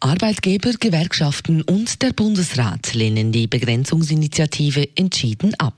Arbeitgeber, 0.00 0.72
Gewerkschaften 0.78 1.62
und 1.62 2.02
der 2.02 2.12
Bundesrat 2.12 2.92
lehnen 2.92 3.32
die 3.32 3.46
Begrenzungsinitiative 3.46 4.90
entschieden 4.94 5.54
ab. 5.54 5.74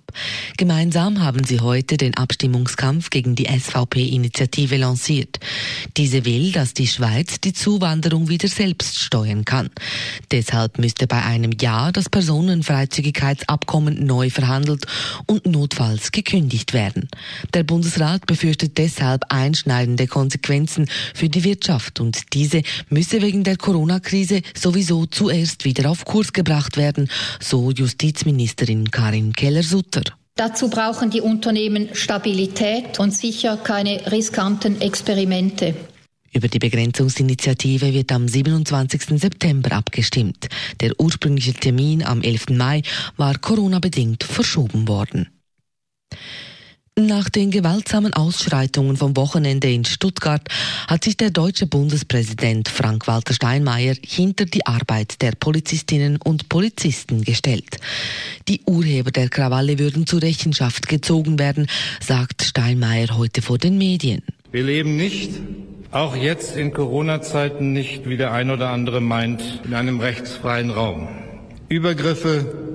Gemeinsam 0.57 1.23
haben 1.23 1.45
sie 1.45 1.61
heute 1.61 1.96
den 1.96 2.17
Abstimmungskampf 2.17 3.11
gegen 3.11 3.36
die 3.36 3.46
SVP-Initiative 3.46 4.77
lanciert. 4.77 5.39
Diese 5.96 6.25
will, 6.25 6.50
dass 6.50 6.75
die 6.75 6.89
Schweiz 6.89 7.41
die 7.41 7.53
Zuwanderung 7.53 8.29
wieder 8.29 8.49
selbst 8.49 8.99
steuern 8.99 9.45
kann. 9.45 9.71
Deshalb 10.32 10.79
müsste 10.79 11.07
bei 11.07 11.23
einem 11.23 11.53
Ja 11.61 11.93
das 11.93 12.09
Personenfreizügigkeitsabkommen 12.09 14.04
neu 14.04 14.31
verhandelt 14.31 14.87
und 15.26 15.46
notfalls 15.46 16.11
gekündigt 16.11 16.73
werden. 16.73 17.09
Der 17.54 17.62
Bundesrat 17.62 18.26
befürchtet 18.26 18.79
deshalb 18.79 19.26
einschneidende 19.29 20.09
Konsequenzen 20.09 20.89
für 21.14 21.29
die 21.29 21.45
Wirtschaft 21.45 22.00
und 22.00 22.35
diese 22.35 22.62
müsse 22.89 23.23
wegen 23.23 23.45
der 23.45 23.57
Corona 23.57 24.00
Corona-Krise 24.08 24.43
sowieso 24.57 25.07
zuerst 25.07 25.64
wieder 25.64 25.90
auf 25.90 26.04
Kurs 26.04 26.32
gebracht 26.32 26.76
werden, 26.76 27.08
so 27.40 27.71
Justizministerin 27.71 28.90
Karin 28.90 29.32
Keller-Sutter. 29.32 30.03
Dazu 30.34 30.71
brauchen 30.71 31.11
die 31.11 31.21
Unternehmen 31.21 31.90
Stabilität 31.94 32.98
und 32.98 33.12
sicher 33.12 33.56
keine 33.56 34.11
riskanten 34.11 34.81
Experimente. 34.81 35.75
Über 36.33 36.48
die 36.48 36.58
Begrenzungsinitiative 36.58 37.92
wird 37.92 38.12
am 38.12 38.28
27. 38.28 39.20
September 39.20 39.72
abgestimmt. 39.72 40.48
Der 40.81 40.92
ursprüngliche 40.98 41.55
Termin 41.55 42.05
am 42.05 42.23
11. 42.23 42.51
Mai 42.51 42.83
war 43.17 43.36
Corona-bedingt 43.39 44.23
verschoben 44.25 44.86
worden. 44.86 45.29
Nach 46.99 47.29
den 47.29 47.53
gewaltsamen 47.53 48.13
Ausschreitungen 48.13 48.97
vom 48.97 49.17
Wochenende 49.17 49.71
in 49.71 49.85
Stuttgart 49.85 50.43
hat 50.89 51.05
sich 51.05 51.17
der 51.17 51.31
deutsche 51.31 51.69
Bundespräsident 51.69 52.69
Frank-Walter 52.69 53.35
Steinmeier 53.35 53.95
hinter 54.05 54.47
die 54.47 54.67
Arbeit 54.67 55.23
der 55.23 55.31
Polizistinnen 55.39 56.17
und 56.17 56.49
Polizisten 56.49 57.23
gestellt. 57.23 57.77
Die 58.49 58.63
Urheber 58.67 59.13
der 59.13 59.29
Krawalle 59.29 59.79
würden 59.79 60.09
zur 60.09 60.23
Rechenschaft 60.23 60.89
gezogen 60.89 61.39
werden, 61.39 61.69
sagt 62.01 62.43
Steinmeier 62.43 63.17
heute 63.17 63.43
vor 63.43 63.59
den 63.59 63.79
Medien. 63.79 64.23
Wir 64.51 64.65
leben 64.65 64.97
nicht, 64.97 65.31
auch 65.93 66.17
jetzt 66.17 66.57
in 66.57 66.73
Corona-Zeiten 66.73 67.73
nicht, 67.73 68.09
wie 68.09 68.17
der 68.17 68.33
ein 68.33 68.51
oder 68.51 68.71
andere 68.71 69.01
meint, 69.01 69.61
in 69.65 69.75
einem 69.75 70.01
rechtsfreien 70.01 70.71
Raum. 70.71 71.07
Übergriffe, 71.69 72.67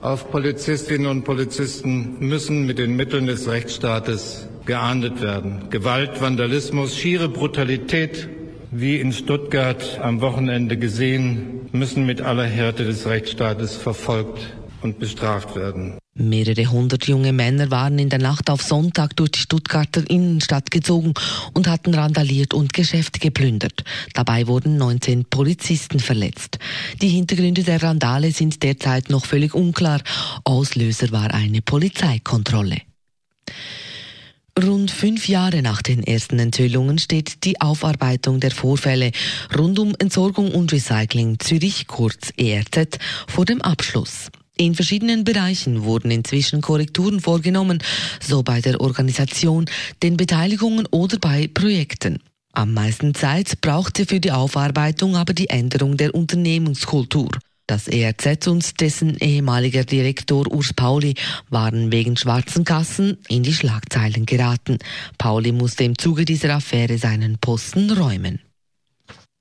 auf 0.00 0.30
Polizistinnen 0.30 1.06
und 1.06 1.24
Polizisten 1.24 2.16
müssen 2.20 2.66
mit 2.66 2.78
den 2.78 2.96
Mitteln 2.96 3.26
des 3.26 3.48
Rechtsstaates 3.48 4.48
geahndet 4.64 5.20
werden. 5.20 5.70
Gewalt, 5.70 6.20
Vandalismus, 6.20 6.96
schiere 6.96 7.28
Brutalität, 7.28 8.28
wie 8.70 9.00
in 9.00 9.12
Stuttgart 9.12 9.98
am 10.02 10.20
Wochenende 10.20 10.76
gesehen, 10.76 11.68
müssen 11.72 12.06
mit 12.06 12.20
aller 12.20 12.44
Härte 12.44 12.84
des 12.84 13.06
Rechtsstaates 13.06 13.76
verfolgt 13.76 14.54
und 14.82 14.98
bestraft 14.98 15.56
werden. 15.56 15.98
Mehrere 16.18 16.66
hundert 16.66 17.06
junge 17.06 17.32
Männer 17.32 17.70
waren 17.70 17.98
in 17.98 18.08
der 18.08 18.18
Nacht 18.18 18.50
auf 18.50 18.62
Sonntag 18.62 19.16
durch 19.16 19.30
die 19.30 19.38
Stuttgarter 19.38 20.02
Innenstadt 20.10 20.70
gezogen 20.70 21.14
und 21.54 21.68
hatten 21.68 21.94
randaliert 21.94 22.54
und 22.54 22.72
Geschäfte 22.72 23.20
geplündert. 23.20 23.84
Dabei 24.14 24.48
wurden 24.48 24.76
19 24.76 25.26
Polizisten 25.26 26.00
verletzt. 26.00 26.58
Die 27.00 27.08
Hintergründe 27.08 27.62
der 27.62 27.82
Randale 27.82 28.32
sind 28.32 28.64
derzeit 28.64 29.10
noch 29.10 29.26
völlig 29.26 29.54
unklar. 29.54 30.02
Auslöser 30.42 31.12
war 31.12 31.32
eine 31.32 31.62
Polizeikontrolle. 31.62 32.78
Rund 34.60 34.90
fünf 34.90 35.28
Jahre 35.28 35.62
nach 35.62 35.82
den 35.82 36.02
ersten 36.02 36.40
Enthüllungen 36.40 36.98
steht 36.98 37.44
die 37.44 37.60
Aufarbeitung 37.60 38.40
der 38.40 38.50
Vorfälle 38.50 39.12
rund 39.56 39.78
um 39.78 39.94
Entsorgung 40.00 40.50
und 40.52 40.72
Recycling 40.72 41.38
Zürich, 41.38 41.86
kurz 41.86 42.32
ERZ, 42.36 42.98
vor 43.28 43.44
dem 43.44 43.62
Abschluss. 43.62 44.30
In 44.60 44.74
verschiedenen 44.74 45.22
Bereichen 45.22 45.84
wurden 45.84 46.10
inzwischen 46.10 46.60
Korrekturen 46.60 47.20
vorgenommen, 47.20 47.78
so 48.20 48.42
bei 48.42 48.60
der 48.60 48.80
Organisation, 48.80 49.66
den 50.02 50.16
Beteiligungen 50.16 50.84
oder 50.90 51.16
bei 51.18 51.46
Projekten. 51.46 52.18
Am 52.52 52.74
meisten 52.74 53.14
Zeit 53.14 53.60
brauchte 53.60 54.04
für 54.04 54.18
die 54.18 54.32
Aufarbeitung 54.32 55.14
aber 55.14 55.32
die 55.32 55.48
Änderung 55.48 55.96
der 55.96 56.12
Unternehmenskultur. 56.12 57.30
Das 57.68 57.86
ERZ 57.86 58.48
und 58.48 58.80
dessen 58.80 59.16
ehemaliger 59.18 59.84
Direktor 59.84 60.50
Urs 60.50 60.72
Pauli 60.72 61.14
waren 61.50 61.92
wegen 61.92 62.16
schwarzen 62.16 62.64
Kassen 62.64 63.18
in 63.28 63.44
die 63.44 63.52
Schlagzeilen 63.52 64.26
geraten. 64.26 64.78
Pauli 65.18 65.52
musste 65.52 65.84
im 65.84 65.96
Zuge 65.96 66.24
dieser 66.24 66.56
Affäre 66.56 66.98
seinen 66.98 67.38
Posten 67.38 67.92
räumen. 67.92 68.40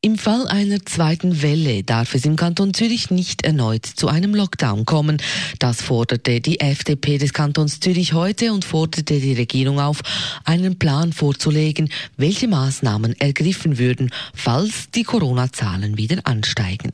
Im 0.04 0.16
Fall 0.16 0.46
einer 0.48 0.78
zweiten 0.86 1.42
Welle 1.42 1.82
darf 1.82 2.14
es 2.14 2.24
im 2.24 2.36
Kanton 2.36 2.72
Zürich 2.76 3.10
nicht 3.10 3.44
erneut 3.44 3.84
zu 3.84 4.08
einem 4.08 4.36
Lockdown 4.36 4.86
kommen. 4.86 5.18
Das 5.58 5.82
forderte 5.82 6.40
die 6.40 6.60
FDP 6.60 7.18
des 7.18 7.34
Kantons 7.34 7.80
Zürich 7.80 8.14
heute 8.14 8.54
und 8.54 8.64
forderte 8.64 9.20
die 9.20 9.34
Regierung 9.34 9.80
auf, 9.80 10.04
einen 10.46 10.78
Plan 10.78 11.14
vorzulegen, 11.14 11.90
welche 12.16 12.48
Maßnahmen 12.48 13.16
ergriffen 13.20 13.80
würden, 13.80 14.12
falls 14.36 14.92
die 14.92 15.02
Corona-Zahlen 15.02 15.98
wieder 15.98 16.18
ansteigen. 16.26 16.92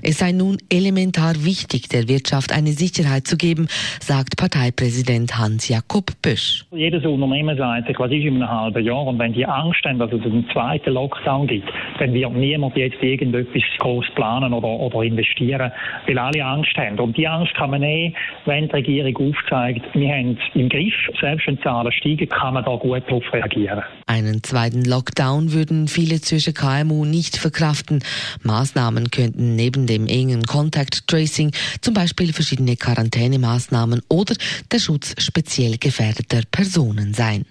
Es 0.00 0.20
sei 0.20 0.30
nun 0.30 0.58
elementar 0.70 1.44
wichtig, 1.44 1.88
der 1.88 2.06
Wirtschaft 2.06 2.52
eine 2.52 2.70
Sicherheit 2.70 3.26
zu 3.26 3.36
geben, 3.36 3.66
sagt 3.98 4.36
Parteipräsident 4.36 5.36
Hans-Jakob 5.36 6.12
Bösch. 6.22 6.64
Jedes 6.70 7.04
Unternehmen 7.04 7.58
sagt, 7.58 7.88
was 7.98 8.12
ist 8.12 8.24
in 8.24 8.36
einem 8.36 8.48
halben 8.48 8.84
Jahr 8.84 9.08
und 9.08 9.18
wenn 9.18 9.32
die 9.32 9.44
Angst 9.44 9.84
haben, 9.84 9.98
dass 9.98 10.12
es 10.12 10.22
einen 10.22 10.48
zweiten 10.52 10.92
Lockdown 10.92 11.48
gibt, 11.48 11.68
dann 11.98 12.14
wird 12.14 12.43
niemand 12.44 12.76
jetzt 12.76 13.02
irgendetwas 13.02 13.62
groß 13.78 14.06
planen 14.14 14.52
oder, 14.52 14.68
oder 14.68 15.02
investieren, 15.02 15.72
weil 16.06 16.18
alle 16.18 16.44
Angst 16.44 16.76
haben. 16.76 16.98
Und 16.98 17.16
die 17.16 17.26
Angst 17.26 17.54
kann 17.54 17.70
man 17.70 17.80
nehmen, 17.80 18.14
wenn 18.44 18.68
die 18.68 18.74
Regierung 19.00 19.16
aufzeigt, 19.16 19.82
wir 19.94 20.08
haben 20.08 20.38
es 20.38 20.60
im 20.60 20.68
Griff, 20.68 20.94
selbst 21.20 21.46
wenn 21.46 21.56
die 21.56 21.62
Zahlen 21.62 21.92
steigen, 21.92 22.28
kann 22.28 22.54
man 22.54 22.64
da 22.64 22.76
gut 22.76 23.02
darauf 23.06 23.24
reagieren. 23.32 23.82
Einen 24.06 24.42
zweiten 24.42 24.84
Lockdown 24.84 25.52
würden 25.52 25.88
viele 25.88 26.20
Zürcher 26.20 26.52
KMU 26.52 27.04
nicht 27.04 27.36
verkraften. 27.36 28.02
Maßnahmen 28.42 29.10
könnten 29.10 29.56
neben 29.56 29.86
dem 29.86 30.06
engen 30.06 30.42
Contact 30.42 31.06
Tracing 31.08 31.52
zum 31.80 31.94
Beispiel 31.94 32.32
verschiedene 32.32 32.76
Quarantänemaßnahmen 32.76 34.02
oder 34.08 34.34
der 34.72 34.78
Schutz 34.78 35.14
speziell 35.18 35.78
gefährdeter 35.78 36.42
Personen 36.50 37.14
sein. 37.14 37.44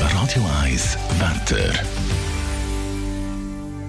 Radio 0.00 0.42
1 0.62 0.98
Wetter. 1.18 1.97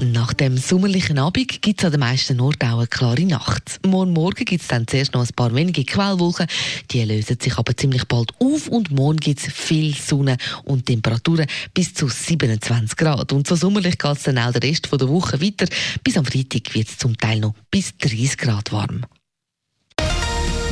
Nach 0.02 0.34
dem 0.34 0.58
sommerlichen 0.58 1.20
Abend 1.20 1.62
gibt 1.62 1.82
es 1.82 1.86
an 1.86 1.92
den 1.92 2.00
meisten 2.00 2.40
Orten 2.40 2.70
auch 2.70 2.78
eine 2.78 2.88
klare 2.88 3.26
Nacht. 3.26 3.80
Morgen 3.86 4.14
Morgen 4.14 4.46
gibt 4.46 4.62
es 4.62 4.68
dann 4.70 4.88
zuerst 4.88 5.14
noch 5.14 5.22
ein 5.22 5.36
paar 5.36 5.54
wenige 5.54 5.84
Quellwolken. 5.84 6.48
Die 6.92 7.04
lösen 7.04 7.38
sich 7.40 7.58
aber 7.58 7.76
ziemlich 7.76 8.06
bald 8.06 8.32
auf 8.40 8.70
und 8.70 8.92
morgen 8.92 9.18
gibt 9.18 9.42
es 9.42 9.52
viel 9.52 9.94
Sonne 9.94 10.38
und 10.64 10.86
Temperaturen 10.86 11.48
bis 11.74 11.94
zu 11.94 12.08
27 12.08 12.96
Grad. 12.96 13.34
Und 13.34 13.46
so 13.46 13.56
sommerlich 13.56 13.98
geht 13.98 14.18
es 14.18 14.24
dann 14.24 14.38
auch 14.38 14.54
den 14.54 14.62
Rest 14.62 14.90
der 14.90 15.10
Woche 15.10 15.42
weiter. 15.42 15.66
Bis 16.02 16.18
am 16.18 16.24
Freitag 16.24 16.74
wird 16.74 16.88
es 16.88 16.98
zum 16.98 17.18
Teil 17.18 17.42
noch 17.42 17.54
bis 17.70 17.98
30 17.98 18.38
Grad 18.38 18.72
warm. 18.72 19.06